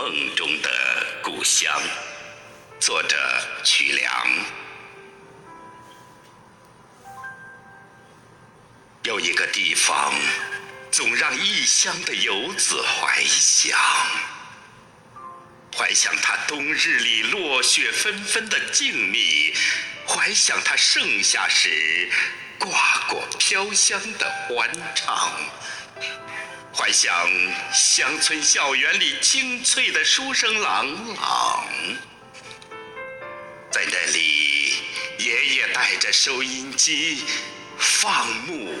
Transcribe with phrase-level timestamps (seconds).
[0.00, 0.70] 梦中的
[1.22, 1.70] 故乡，
[2.80, 3.18] 作者
[3.62, 4.28] 曲梁。
[9.02, 10.14] 有一个地方，
[10.90, 13.78] 总让异乡的游子怀想，
[15.76, 19.54] 怀想它冬日里落雪纷纷的静谧，
[20.08, 22.08] 怀想它盛夏时
[22.60, 22.70] 瓜
[23.08, 25.32] 果飘香的欢畅，
[26.74, 27.10] 怀想
[27.72, 31.64] 乡村校园里清脆的书声朗朗。
[33.70, 34.74] 在那里，
[35.18, 37.24] 爷爷带着收音机。
[37.78, 38.74] 放牧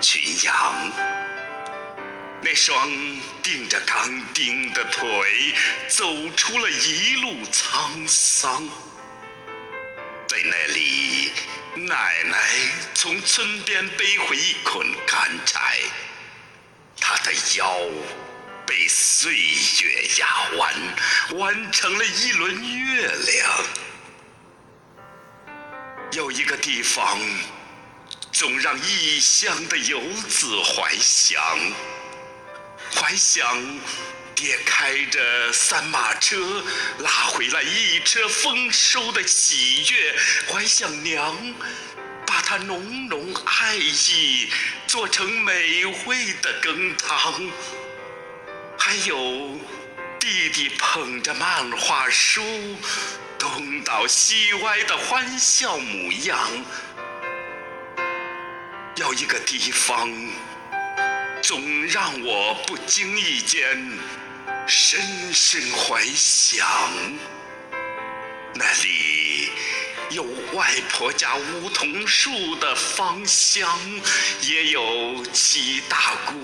[0.00, 0.90] 群羊，
[2.40, 2.88] 那双
[3.42, 5.54] 钉着钢钉的腿，
[5.88, 8.66] 走出了一路沧桑。
[10.26, 11.15] 在那里，
[11.76, 12.38] 奶奶
[12.94, 15.78] 从村边背回一捆干柴，
[17.00, 17.78] 她的腰
[18.66, 20.26] 被岁月压
[20.56, 20.74] 弯，
[21.38, 23.64] 弯成了一轮月亮。
[26.12, 27.18] 有一个地方。
[28.32, 31.42] 总让异乡的游子怀想，
[32.94, 33.46] 怀想
[34.36, 36.62] 爹开着三马车
[36.98, 40.14] 拉回来一车丰收的喜悦，
[40.46, 41.34] 怀想娘
[42.26, 44.46] 把她浓浓爱意
[44.86, 47.50] 做成美味的羹汤，
[48.78, 49.58] 还有
[50.20, 52.42] 弟弟捧着漫画书
[53.38, 56.38] 东倒西歪的欢笑模样。
[58.96, 60.10] 有一个地方，
[61.42, 63.98] 总让我不经意间
[64.66, 65.00] 深
[65.32, 66.66] 深怀想。
[68.54, 69.50] 那里
[70.10, 73.78] 有外婆家梧桐树的芳香，
[74.40, 76.34] 也有七大姑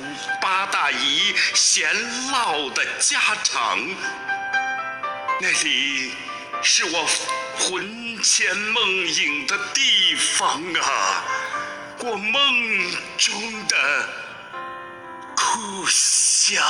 [0.41, 1.91] 八大姨闲
[2.31, 3.79] 唠的家常。
[5.41, 6.13] 那里
[6.63, 7.09] 是我
[7.59, 11.25] 魂牵梦萦的地方啊！
[11.99, 14.09] 我梦中的
[15.35, 16.63] 故乡，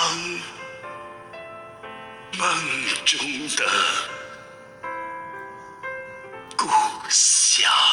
[2.39, 2.49] 梦
[3.05, 3.19] 中
[3.57, 3.65] 的
[6.57, 6.67] 故
[7.11, 7.92] 乡。